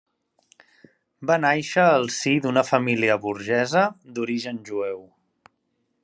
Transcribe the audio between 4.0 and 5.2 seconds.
d'origen jueu.